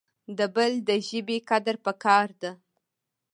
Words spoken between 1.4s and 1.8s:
قدر